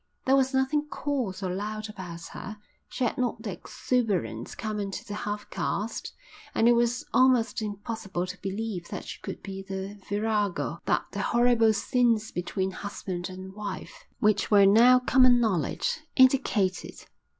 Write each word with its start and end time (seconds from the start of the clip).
There 0.25 0.35
was 0.35 0.51
nothing 0.51 0.87
coarse 0.87 1.43
or 1.43 1.53
loud 1.53 1.87
about 1.87 2.23
her; 2.33 2.57
she 2.89 3.03
had 3.03 3.19
not 3.19 3.43
the 3.43 3.51
exuberance 3.51 4.55
common 4.55 4.89
to 4.89 5.05
the 5.07 5.13
half 5.13 5.47
caste; 5.51 6.15
and 6.55 6.67
it 6.67 6.71
was 6.71 7.05
almost 7.13 7.61
impossible 7.61 8.25
to 8.25 8.41
believe 8.41 8.87
that 8.87 9.05
she 9.05 9.21
could 9.21 9.43
be 9.43 9.61
the 9.61 9.99
virago 10.09 10.79
that 10.85 11.05
the 11.11 11.21
horrible 11.21 11.71
scenes 11.71 12.31
between 12.31 12.71
husband 12.71 13.29
and 13.29 13.53
wife, 13.53 14.07
which 14.19 14.49
were 14.49 14.65
now 14.65 14.97
common 14.97 15.39
knowledge, 15.39 15.99
indicated. 16.15 17.05